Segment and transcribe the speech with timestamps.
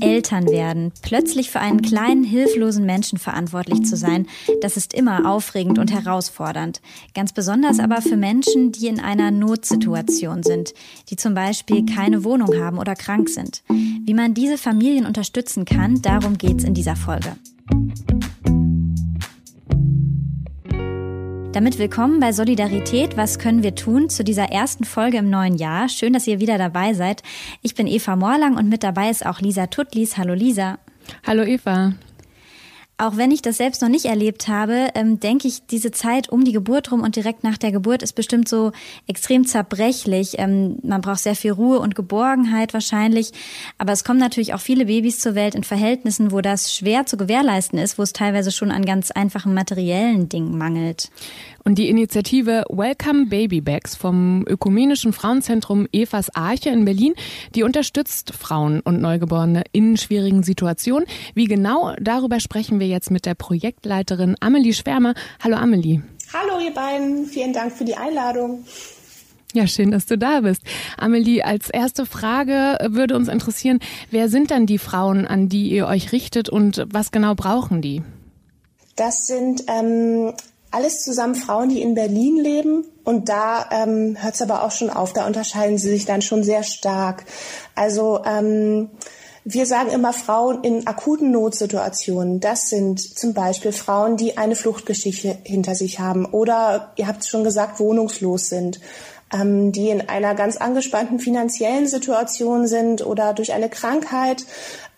[0.00, 4.26] Eltern werden, plötzlich für einen kleinen, hilflosen Menschen verantwortlich zu sein,
[4.60, 6.80] das ist immer aufregend und herausfordernd.
[7.14, 10.74] Ganz besonders aber für Menschen, die in einer Notsituation sind,
[11.10, 13.62] die zum Beispiel keine Wohnung haben oder krank sind.
[13.68, 17.36] Wie man diese Familien unterstützen kann, darum geht's in dieser Folge.
[21.58, 23.16] Damit willkommen bei Solidarität.
[23.16, 25.88] Was können wir tun zu dieser ersten Folge im neuen Jahr?
[25.88, 27.24] Schön, dass ihr wieder dabei seid.
[27.62, 30.16] Ich bin Eva Morlang und mit dabei ist auch Lisa Tutlis.
[30.16, 30.78] Hallo Lisa.
[31.26, 31.94] Hallo Eva.
[33.00, 36.44] Auch wenn ich das selbst noch nicht erlebt habe, ähm, denke ich, diese Zeit um
[36.44, 38.72] die Geburt rum und direkt nach der Geburt ist bestimmt so
[39.06, 40.34] extrem zerbrechlich.
[40.38, 43.30] Ähm, man braucht sehr viel Ruhe und Geborgenheit wahrscheinlich.
[43.78, 47.16] Aber es kommen natürlich auch viele Babys zur Welt in Verhältnissen, wo das schwer zu
[47.16, 51.08] gewährleisten ist, wo es teilweise schon an ganz einfachen materiellen Dingen mangelt.
[51.68, 57.12] Und die Initiative Welcome Baby Bags vom Ökumenischen Frauenzentrum Evas Arche in Berlin,
[57.54, 61.06] die unterstützt Frauen und Neugeborene in schwierigen Situationen.
[61.34, 65.12] Wie genau, darüber sprechen wir jetzt mit der Projektleiterin Amelie Schwärmer.
[65.44, 66.00] Hallo Amelie.
[66.32, 68.64] Hallo ihr beiden, vielen Dank für die Einladung.
[69.52, 70.62] Ja, schön, dass du da bist.
[70.96, 75.86] Amelie, als erste Frage würde uns interessieren, wer sind dann die Frauen, an die ihr
[75.86, 78.00] euch richtet und was genau brauchen die?
[78.96, 80.32] Das sind ähm,
[80.70, 82.84] alles zusammen Frauen, die in Berlin leben.
[83.04, 85.12] Und da ähm, hört es aber auch schon auf.
[85.12, 87.24] Da unterscheiden sie sich dann schon sehr stark.
[87.74, 88.90] Also ähm,
[89.50, 92.38] wir sagen immer Frauen in akuten Notsituationen.
[92.38, 97.28] Das sind zum Beispiel Frauen, die eine Fluchtgeschichte hinter sich haben oder, ihr habt es
[97.28, 98.78] schon gesagt, wohnungslos sind,
[99.32, 104.44] ähm, die in einer ganz angespannten finanziellen Situation sind oder durch eine Krankheit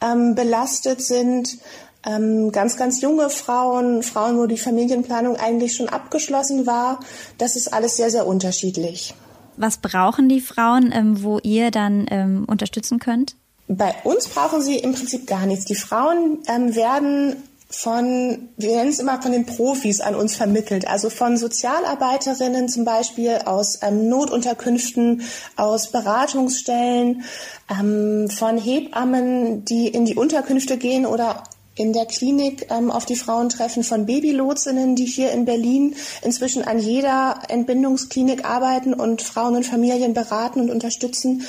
[0.02, 1.58] ähm, belastet sind
[2.04, 7.00] ähm, ganz, ganz junge Frauen, Frauen, wo die Familienplanung eigentlich schon abgeschlossen war.
[7.38, 9.14] Das ist alles sehr, sehr unterschiedlich.
[9.56, 13.36] Was brauchen die Frauen, ähm, wo ihr dann ähm, unterstützen könnt?
[13.68, 15.64] Bei uns brauchen sie im Prinzip gar nichts.
[15.64, 17.36] Die Frauen ähm, werden
[17.68, 22.84] von, wir nennen es immer von den Profis an uns vermittelt, also von Sozialarbeiterinnen zum
[22.84, 25.22] Beispiel aus ähm, Notunterkünften,
[25.56, 27.22] aus Beratungsstellen,
[27.70, 31.44] ähm, von Hebammen, die in die Unterkünfte gehen oder
[31.80, 36.62] in der Klinik ähm, auf die Frauen treffen von Babylotsinnen, die hier in Berlin inzwischen
[36.62, 41.42] an jeder Entbindungsklinik arbeiten und Frauen und Familien beraten und unterstützen.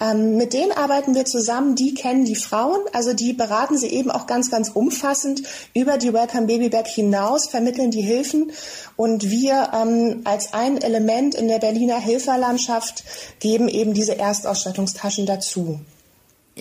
[0.00, 4.10] Ähm, mit denen arbeiten wir zusammen, die kennen die Frauen, also die beraten sie eben
[4.10, 5.42] auch ganz, ganz umfassend
[5.72, 8.50] über die Welcome Baby Back hinaus, vermitteln die Hilfen
[8.96, 13.04] und wir ähm, als ein Element in der Berliner Hilferlandschaft
[13.38, 15.78] geben eben diese Erstausstattungstaschen dazu.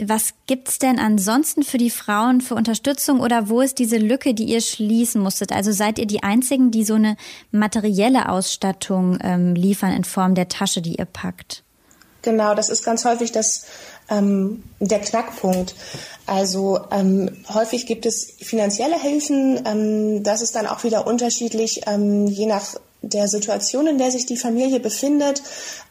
[0.01, 4.44] Was gibt's denn ansonsten für die Frauen für Unterstützung oder wo ist diese Lücke, die
[4.44, 5.53] ihr schließen musstet?
[5.53, 7.16] Also seid ihr die einzigen, die so eine
[7.51, 11.63] materielle Ausstattung ähm, liefern in Form der Tasche, die ihr packt?
[12.23, 13.67] Genau, das ist ganz häufig das
[14.09, 15.75] ähm, der Knackpunkt.
[16.25, 19.62] Also ähm, häufig gibt es finanzielle Hilfen.
[19.66, 22.75] Ähm, das ist dann auch wieder unterschiedlich, ähm, je nach
[23.09, 25.41] der Situation, in der sich die Familie befindet,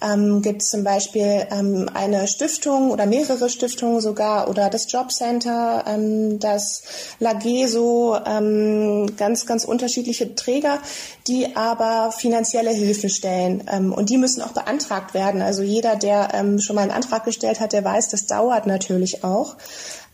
[0.02, 5.84] ähm, gibt es zum Beispiel ähm, eine Stiftung oder mehrere Stiftungen sogar oder das Jobcenter,
[5.86, 6.82] ähm, das
[7.20, 10.80] Lageso, ähm, ganz, ganz unterschiedliche Träger,
[11.26, 13.64] die aber finanzielle Hilfe stellen.
[13.70, 15.40] Ähm, und die müssen auch beantragt werden.
[15.40, 19.24] Also jeder, der ähm, schon mal einen Antrag gestellt hat, der weiß, das dauert natürlich
[19.24, 19.56] auch,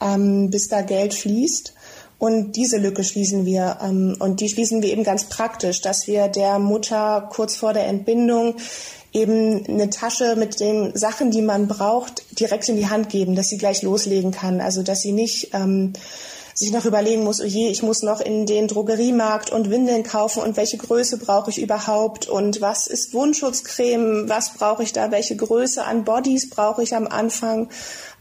[0.01, 1.75] ähm, bis da Geld fließt.
[2.21, 3.79] Und diese Lücke schließen wir.
[3.83, 7.87] Ähm, und die schließen wir eben ganz praktisch, dass wir der Mutter kurz vor der
[7.87, 8.57] Entbindung
[9.13, 13.49] eben eine Tasche mit den Sachen, die man braucht, direkt in die Hand geben, dass
[13.49, 14.61] sie gleich loslegen kann.
[14.61, 15.95] Also dass sie nicht ähm,
[16.53, 20.43] sich noch überlegen muss, oh je, ich muss noch in den Drogeriemarkt und Windeln kaufen
[20.43, 25.37] und welche Größe brauche ich überhaupt und was ist Wundschutzcreme, was brauche ich da, welche
[25.37, 27.71] Größe an Bodies brauche ich am Anfang.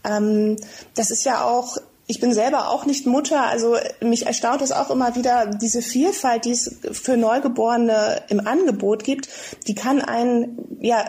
[0.04, 0.56] Ähm,
[0.94, 1.76] das ist ja auch
[2.10, 6.44] ich bin selber auch nicht Mutter, also mich erstaunt es auch immer wieder, diese Vielfalt,
[6.44, 9.28] die es für Neugeborene im Angebot gibt,
[9.68, 11.04] die kann einen ja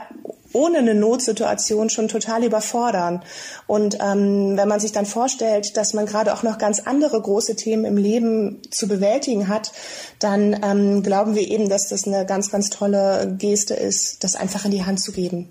[0.53, 3.23] ohne eine Notsituation schon total überfordern.
[3.65, 7.55] Und ähm, wenn man sich dann vorstellt, dass man gerade auch noch ganz andere große
[7.55, 9.71] Themen im Leben zu bewältigen hat,
[10.19, 14.65] dann ähm, glauben wir eben, dass das eine ganz, ganz tolle Geste ist, das einfach
[14.65, 15.49] in die Hand zu geben.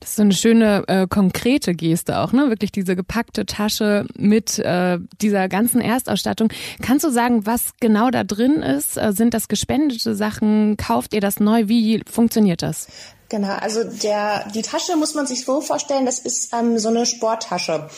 [0.00, 2.48] Das ist so eine schöne äh, konkrete Geste auch, ne?
[2.48, 6.52] Wirklich diese gepackte Tasche mit äh, dieser ganzen Erstausstattung.
[6.82, 8.96] Kannst du sagen, was genau da drin ist?
[8.96, 10.76] Äh, sind das gespendete Sachen?
[10.76, 11.68] Kauft ihr das neu?
[11.68, 12.88] Wie funktioniert das?
[13.34, 17.04] Genau, also der, die Tasche muss man sich so vorstellen, das ist ähm, so eine
[17.04, 17.88] Sporttasche.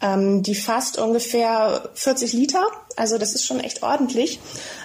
[0.00, 2.64] Ähm, die fasst ungefähr 40 Liter,
[2.96, 4.40] also das ist schon echt ordentlich.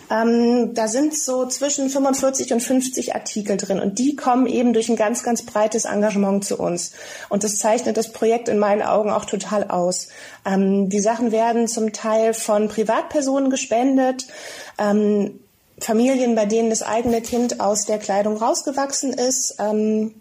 [0.10, 4.90] Ähm, da sind so zwischen 45 und 50 Artikel drin und die kommen eben durch
[4.90, 6.92] ein ganz, ganz breites Engagement zu uns.
[7.30, 10.10] Und das zeichnet das Projekt in meinen Augen auch total aus.
[10.46, 14.28] Ähm, die Sachen werden zum Teil von Privatpersonen gespendet.
[14.78, 15.40] Ähm,
[15.82, 19.56] Familien, bei denen das eigene Kind aus der Kleidung rausgewachsen ist.
[19.60, 20.14] Ähm,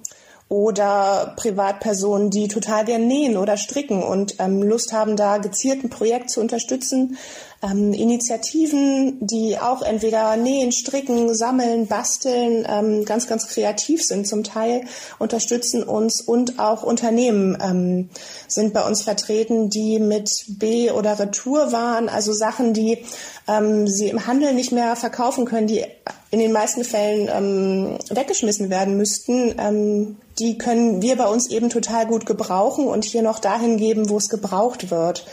[0.50, 5.90] oder Privatpersonen, die total gern nähen oder stricken und ähm, Lust haben, da gezielt ein
[5.90, 7.16] Projekt zu unterstützen.
[7.62, 14.42] Ähm, Initiativen, die auch entweder nähen, stricken, sammeln, basteln, ähm, ganz, ganz kreativ sind zum
[14.42, 14.86] Teil,
[15.20, 18.10] unterstützen uns und auch Unternehmen ähm,
[18.48, 22.98] sind bei uns vertreten, die mit B- oder Retour waren, also Sachen, die
[23.46, 25.84] ähm, sie im Handel nicht mehr verkaufen können, die
[26.30, 31.70] in den meisten Fällen ähm, weggeschmissen werden müssten, ähm, die können wir bei uns eben
[31.70, 35.26] total gut gebrauchen und hier noch dahin geben, wo es gebraucht wird.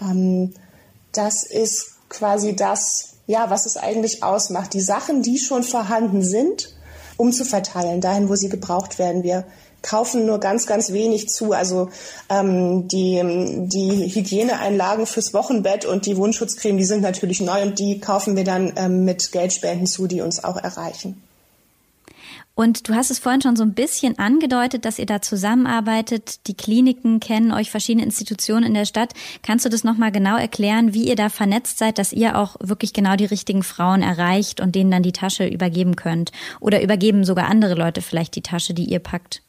[0.00, 0.52] Ähm,
[1.12, 4.74] das ist quasi das, ja, was es eigentlich ausmacht.
[4.74, 6.74] Die Sachen, die schon vorhanden sind,
[7.16, 9.22] umzuverteilen, dahin, wo sie gebraucht werden.
[9.22, 9.44] Wir
[9.82, 11.52] kaufen nur ganz, ganz wenig zu.
[11.52, 11.90] Also
[12.28, 13.22] ähm, die,
[13.66, 18.44] die Hygieneeinlagen fürs Wochenbett und die Wundschutzcreme, die sind natürlich neu und die kaufen wir
[18.44, 21.22] dann ähm, mit Geldspenden zu, die uns auch erreichen.
[22.60, 26.46] Und du hast es vorhin schon so ein bisschen angedeutet, dass ihr da zusammenarbeitet.
[26.46, 29.14] Die Kliniken kennen euch, verschiedene Institutionen in der Stadt.
[29.42, 32.92] Kannst du das nochmal genau erklären, wie ihr da vernetzt seid, dass ihr auch wirklich
[32.92, 36.32] genau die richtigen Frauen erreicht und denen dann die Tasche übergeben könnt?
[36.60, 39.40] Oder übergeben sogar andere Leute vielleicht die Tasche, die ihr packt?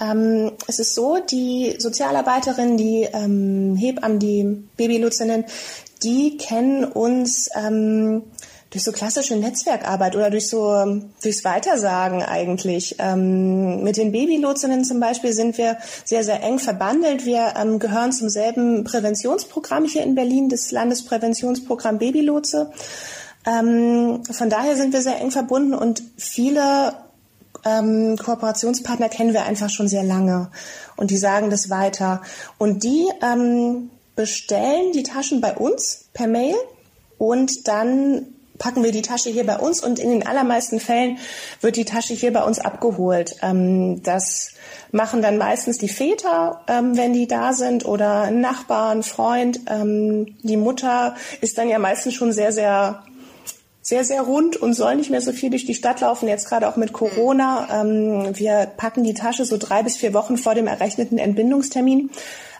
[0.00, 5.44] Ähm, es ist so, die Sozialarbeiterin, die ähm, Hebammen, die Babyluzinnen,
[6.02, 8.22] die kennen uns ähm,
[8.72, 12.96] durch so klassische Netzwerkarbeit oder durch so durchs Weitersagen eigentlich.
[12.98, 17.26] Ähm, mit den Babylotsinnen zum Beispiel sind wir sehr, sehr eng verbandelt.
[17.26, 22.72] Wir ähm, gehören zum selben Präventionsprogramm hier in Berlin, das Landespräventionsprogramm Babylotse.
[23.44, 26.94] Ähm, von daher sind wir sehr eng verbunden und viele
[27.64, 30.50] ähm, Kooperationspartner kennen wir einfach schon sehr lange
[30.96, 32.22] und die sagen das weiter.
[32.58, 36.56] Und die ähm, bestellen die Taschen bei uns per Mail
[37.18, 38.26] und dann
[38.58, 41.18] packen wir die Tasche hier bei uns und in den allermeisten Fällen
[41.60, 43.36] wird die Tasche hier bei uns abgeholt.
[43.42, 44.52] Ähm, das
[44.92, 49.60] machen dann meistens die Väter, ähm, wenn die da sind oder ein Nachbar, ein Freund.
[49.68, 53.02] Ähm, die Mutter ist dann ja meistens schon sehr, sehr
[53.92, 56.66] sehr, sehr rund und soll nicht mehr so viel durch die Stadt laufen, jetzt gerade
[56.66, 57.68] auch mit Corona.
[57.70, 62.08] Ähm, wir packen die Tasche so drei bis vier Wochen vor dem errechneten Entbindungstermin.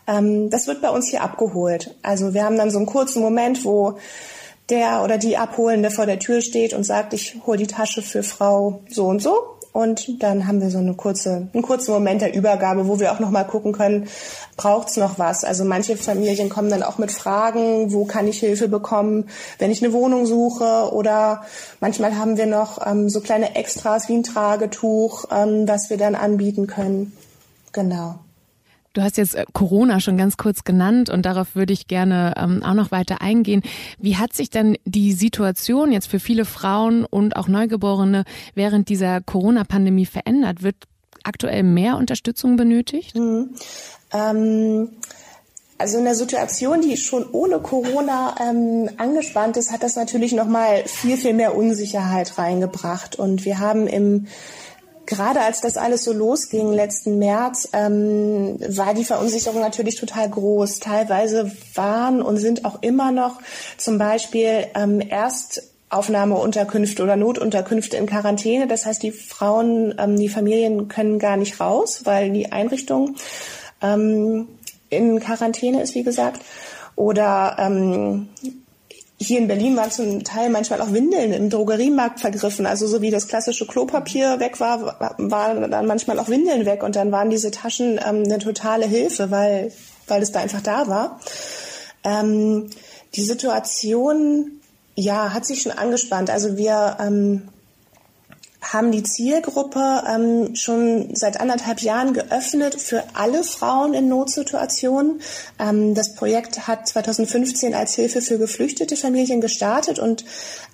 [0.06, 1.94] Ähm, das wird bei uns hier abgeholt.
[2.02, 3.96] Also wir haben dann so einen kurzen Moment, wo
[4.68, 8.22] der oder die Abholende vor der Tür steht und sagt, ich hole die Tasche für
[8.22, 9.32] Frau so und so.
[9.72, 13.20] Und dann haben wir so eine kurze, einen kurzen Moment der Übergabe, wo wir auch
[13.20, 14.06] nochmal gucken können,
[14.58, 15.44] braucht es noch was?
[15.44, 19.28] Also manche Familien kommen dann auch mit Fragen, wo kann ich Hilfe bekommen,
[19.58, 20.92] wenn ich eine Wohnung suche?
[20.92, 21.42] Oder
[21.80, 26.14] manchmal haben wir noch ähm, so kleine Extras wie ein Tragetuch, ähm, was wir dann
[26.14, 27.16] anbieten können.
[27.72, 28.16] Genau.
[28.92, 32.62] Du hast jetzt äh, Corona schon ganz kurz genannt und darauf würde ich gerne ähm,
[32.62, 33.62] auch noch weiter eingehen.
[33.98, 38.24] Wie hat sich denn die Situation jetzt für viele Frauen und auch Neugeborene
[38.54, 40.62] während dieser Corona-Pandemie verändert?
[40.62, 40.76] Wird
[41.24, 43.16] aktuell mehr Unterstützung benötigt?
[43.16, 43.50] Mhm.
[44.12, 44.90] Ähm
[45.78, 50.46] also in der Situation, die schon ohne Corona ähm, angespannt ist, hat das natürlich noch
[50.46, 53.16] mal viel viel mehr Unsicherheit reingebracht.
[53.16, 54.28] Und wir haben im
[55.06, 60.80] gerade als das alles so losging letzten März, ähm, war die Verunsicherung natürlich total groß.
[60.80, 63.40] Teilweise waren und sind auch immer noch
[63.76, 68.66] zum Beispiel ähm, erst Aufnahmeunterkünfte oder Notunterkünfte in Quarantäne.
[68.66, 73.16] Das heißt, die Frauen, ähm, die Familien können gar nicht raus, weil die Einrichtung
[73.82, 74.48] ähm,
[74.88, 76.40] in Quarantäne ist, wie gesagt.
[76.96, 78.28] Oder ähm,
[79.22, 82.66] hier in Berlin waren zum Teil manchmal auch Windeln im Drogeriemarkt vergriffen.
[82.66, 86.96] Also so wie das klassische Klopapier weg war, waren dann manchmal auch Windeln weg und
[86.96, 89.72] dann waren diese Taschen ähm, eine totale Hilfe, weil,
[90.08, 91.20] weil es da einfach da war.
[92.04, 92.70] Ähm,
[93.14, 94.60] die Situation,
[94.94, 96.30] ja, hat sich schon angespannt.
[96.30, 97.48] Also wir ähm,
[98.62, 105.20] haben die Zielgruppe ähm, schon seit anderthalb Jahren geöffnet für alle Frauen in Notsituationen.
[105.58, 110.24] Ähm, das Projekt hat 2015 als Hilfe für geflüchtete Familien gestartet und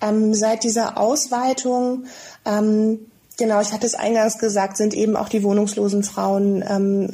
[0.03, 2.05] ähm, seit dieser Ausweitung
[2.45, 3.07] ähm,
[3.39, 7.09] Genau, ich hatte es eingangs gesagt, sind eben auch die wohnungslosen Frauen ähm,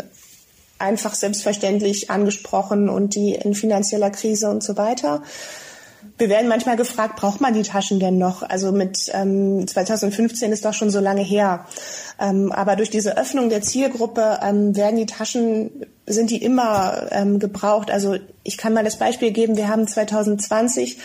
[0.79, 5.23] einfach selbstverständlich angesprochen und die in finanzieller Krise und so weiter.
[6.19, 8.43] Wir werden manchmal gefragt, braucht man die Taschen denn noch?
[8.43, 11.67] Also mit ähm, 2015 ist doch schon so lange her.
[12.21, 17.39] Ähm, aber durch diese Öffnung der Zielgruppe ähm, werden die Taschen, sind die immer ähm,
[17.39, 17.91] gebraucht.
[17.91, 20.99] Also ich kann mal das Beispiel geben, wir haben 2020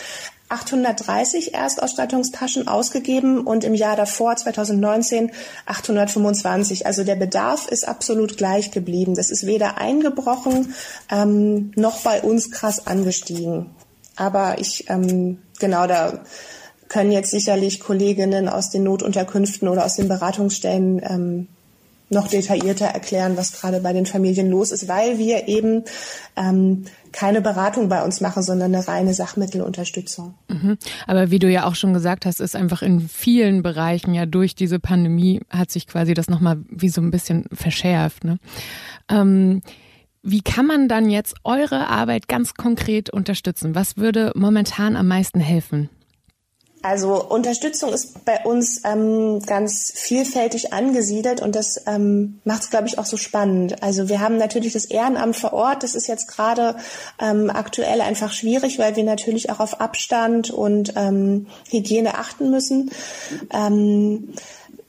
[0.50, 5.30] 830 Erstausstattungstaschen ausgegeben und im Jahr davor, 2019,
[5.66, 6.86] 825.
[6.86, 9.14] Also der Bedarf ist absolut gleich geblieben.
[9.14, 10.74] Das ist weder eingebrochen
[11.10, 13.70] ähm, noch bei uns krass angestiegen.
[14.20, 16.20] Aber ich, ähm, genau, da
[16.90, 21.48] können jetzt sicherlich Kolleginnen aus den Notunterkünften oder aus den Beratungsstellen ähm,
[22.10, 25.84] noch detaillierter erklären, was gerade bei den Familien los ist, weil wir eben
[26.36, 30.34] ähm, keine Beratung bei uns machen, sondern eine reine Sachmittelunterstützung.
[30.48, 30.76] Mhm.
[31.06, 34.54] Aber wie du ja auch schon gesagt hast, ist einfach in vielen Bereichen ja durch
[34.54, 38.24] diese Pandemie hat sich quasi das nochmal wie so ein bisschen verschärft.
[38.24, 38.38] Ne?
[39.08, 39.62] Ähm,
[40.22, 43.74] wie kann man dann jetzt eure Arbeit ganz konkret unterstützen?
[43.74, 45.88] Was würde momentan am meisten helfen?
[46.82, 52.86] Also Unterstützung ist bei uns ähm, ganz vielfältig angesiedelt und das ähm, macht es, glaube
[52.86, 53.82] ich, auch so spannend.
[53.82, 55.82] Also wir haben natürlich das Ehrenamt vor Ort.
[55.82, 56.76] Das ist jetzt gerade
[57.20, 62.90] ähm, aktuell einfach schwierig, weil wir natürlich auch auf Abstand und ähm, Hygiene achten müssen.
[63.52, 64.32] Ähm,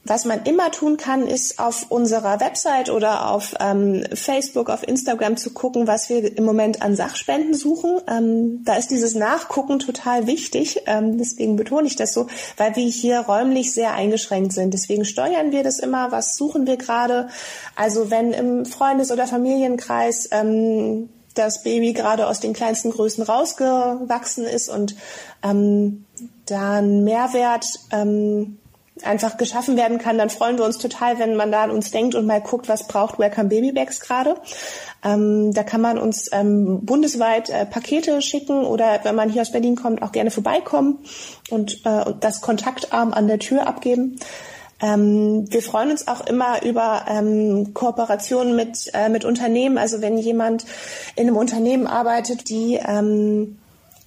[0.04, 5.36] was man immer tun kann, ist auf unserer Website oder auf ähm, Facebook, auf Instagram
[5.36, 8.00] zu gucken, was wir im Moment an Sachspenden suchen.
[8.08, 10.82] Ähm, da ist dieses Nachgucken total wichtig.
[10.86, 14.74] Ähm, deswegen betone ich das so, weil wir hier räumlich sehr eingeschränkt sind.
[14.74, 16.10] Deswegen steuern wir das immer.
[16.10, 17.28] Was suchen wir gerade?
[17.76, 24.44] Also wenn im Freundes- oder Familienkreis ähm, das Baby gerade aus den kleinsten Größen rausgewachsen
[24.46, 24.96] ist und
[25.44, 26.06] ähm,
[26.46, 28.58] dann Mehrwert ähm,
[29.02, 32.14] einfach geschaffen werden kann, dann freuen wir uns total, wenn man da an uns denkt
[32.14, 34.36] und mal guckt, was braucht Welcome Baby Bags gerade.
[35.02, 39.50] Ähm, da kann man uns ähm, bundesweit äh, Pakete schicken oder wenn man hier aus
[39.52, 40.98] Berlin kommt, auch gerne vorbeikommen
[41.50, 44.18] und, äh, und das Kontaktarm an der Tür abgeben.
[44.82, 49.78] Ähm, wir freuen uns auch immer über ähm, Kooperationen mit, äh, mit Unternehmen.
[49.78, 50.64] Also wenn jemand
[51.16, 53.58] in einem Unternehmen arbeitet, die ähm,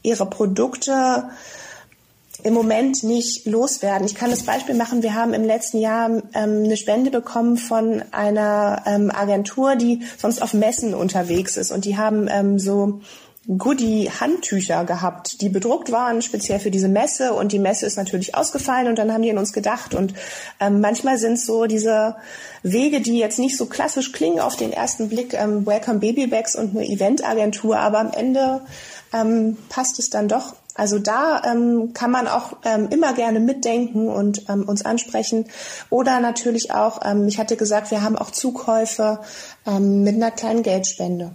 [0.03, 1.29] ihre Produkte
[2.45, 4.05] im Moment nicht loswerden.
[4.05, 5.01] Ich kann das Beispiel machen.
[5.01, 10.43] Wir haben im letzten Jahr ähm, eine Spende bekommen von einer ähm, Agentur, die sonst
[10.43, 11.71] auf Messen unterwegs ist.
[11.71, 13.01] Und die haben ähm, so
[13.47, 17.33] Goodie-Handtücher gehabt, die bedruckt waren, speziell für diese Messe.
[17.33, 19.95] Und die Messe ist natürlich ausgefallen und dann haben die an uns gedacht.
[19.95, 20.13] Und
[20.59, 22.15] ähm, manchmal sind so diese
[22.61, 26.55] Wege, die jetzt nicht so klassisch klingen auf den ersten Blick, ähm, Welcome Baby Bags
[26.55, 28.61] und eine Eventagentur, aber am Ende
[29.13, 30.53] ähm, passt es dann doch.
[30.75, 35.46] Also da ähm, kann man auch ähm, immer gerne mitdenken und ähm, uns ansprechen.
[35.89, 39.20] Oder natürlich auch, ähm, ich hatte gesagt, wir haben auch Zukäufe
[39.65, 41.32] ähm, mit einer kleinen Geldspende.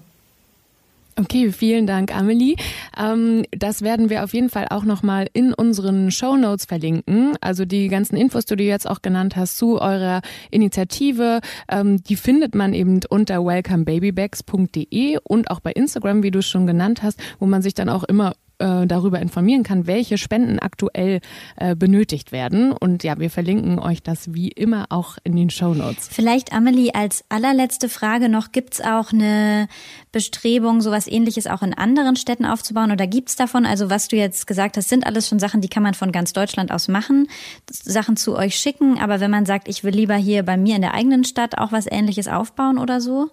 [1.16, 2.56] Okay, vielen Dank, Amelie.
[2.96, 7.36] Ähm, das werden wir auf jeden Fall auch nochmal in unseren Show Notes verlinken.
[7.40, 12.16] Also die ganzen Infos, die du jetzt auch genannt hast zu eurer Initiative, ähm, die
[12.16, 17.18] findet man eben unter welcomebabybags.de und auch bei Instagram, wie du es schon genannt hast,
[17.38, 21.20] wo man sich dann auch immer äh, darüber informieren kann, welche Spenden aktuell
[21.56, 22.72] äh, benötigt werden.
[22.72, 26.08] Und ja, wir verlinken euch das wie immer auch in den Show Notes.
[26.10, 29.68] Vielleicht, Amelie, als allerletzte Frage noch, gibt's auch eine
[30.12, 32.92] Bestrebung, sowas ähnliches auch in anderen Städten aufzubauen?
[32.92, 35.82] Oder gibt's davon, also was du jetzt gesagt hast, sind alles schon Sachen, die kann
[35.82, 37.28] man von ganz Deutschland aus machen,
[37.70, 38.98] Sachen zu euch schicken.
[38.98, 41.72] Aber wenn man sagt, ich will lieber hier bei mir in der eigenen Stadt auch
[41.72, 43.30] was ähnliches aufbauen oder so?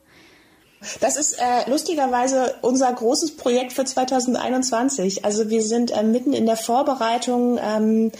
[0.99, 5.25] Das ist äh, lustigerweise unser großes Projekt für 2021.
[5.25, 7.59] Also wir sind äh, mitten in der Vorbereitung.
[7.61, 8.11] Ähm,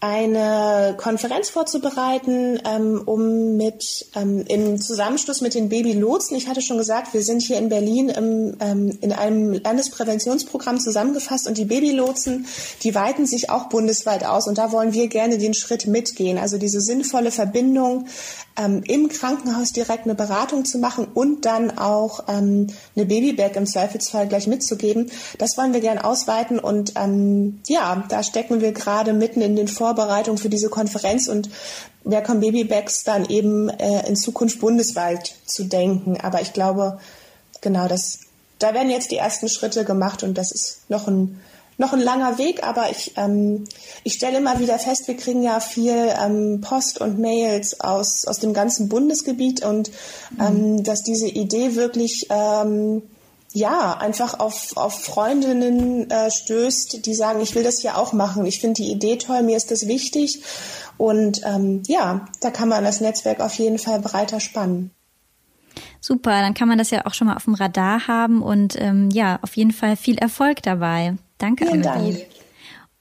[0.00, 6.78] eine Konferenz vorzubereiten, ähm, um mit ähm, im Zusammenschluss mit den Babylotsen, ich hatte schon
[6.78, 12.46] gesagt, wir sind hier in Berlin im, ähm, in einem Landespräventionsprogramm zusammengefasst und die Babylotsen,
[12.82, 16.56] die weiten sich auch bundesweit aus und da wollen wir gerne den Schritt mitgehen, also
[16.56, 18.06] diese sinnvolle Verbindung
[18.56, 23.66] ähm, im Krankenhaus direkt eine Beratung zu machen und dann auch ähm, eine Babybag im
[23.66, 25.10] Zweifelsfall gleich mitzugeben.
[25.38, 29.68] Das wollen wir gerne ausweiten und ähm, ja, da stecken wir gerade mitten in den
[29.90, 31.50] Vorbereitungen für diese Konferenz und
[32.04, 36.18] wer kommt Babybags dann eben äh, in Zukunft bundesweit zu denken.
[36.20, 37.00] Aber ich glaube,
[37.60, 38.20] genau das,
[38.58, 41.40] da werden jetzt die ersten Schritte gemacht und das ist noch ein
[41.78, 43.64] noch ein langer Weg, aber ich, ähm,
[44.04, 48.38] ich stelle immer wieder fest, wir kriegen ja viel ähm, Post und Mails aus, aus
[48.38, 49.90] dem ganzen Bundesgebiet und
[50.38, 50.84] ähm, mhm.
[50.84, 53.00] dass diese Idee wirklich ähm,
[53.52, 58.46] ja, einfach auf, auf Freundinnen äh, stößt, die sagen, ich will das ja auch machen.
[58.46, 60.42] Ich finde die Idee toll, mir ist das wichtig.
[60.96, 64.90] Und ähm, ja, da kann man das Netzwerk auf jeden Fall breiter spannen.
[66.00, 69.10] Super, dann kann man das ja auch schon mal auf dem Radar haben und ähm,
[69.10, 71.16] ja, auf jeden Fall viel Erfolg dabei.
[71.38, 71.82] Danke, Vielen.
[71.82, 72.16] Dank.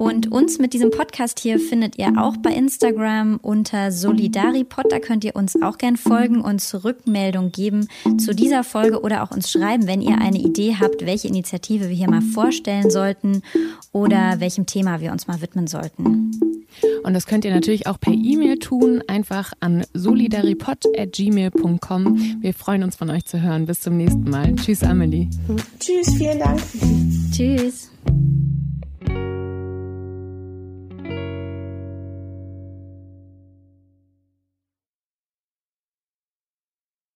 [0.02, 4.86] Und uns mit diesem Podcast hier findet ihr auch bei Instagram unter Solidaripod.
[4.90, 9.32] Da könnt ihr uns auch gern folgen, uns Rückmeldung geben zu dieser Folge oder auch
[9.32, 13.42] uns schreiben, wenn ihr eine Idee habt, welche Initiative wir hier mal vorstellen sollten
[13.92, 16.32] oder welchem Thema wir uns mal widmen sollten.
[17.04, 22.38] Und das könnt ihr natürlich auch per E-Mail tun, einfach an solidaripod.gmail.com.
[22.40, 23.66] Wir freuen uns von euch zu hören.
[23.66, 24.56] Bis zum nächsten Mal.
[24.56, 25.28] Tschüss, Amelie.
[25.78, 26.62] Tschüss, vielen Dank.
[27.34, 27.92] Tschüss.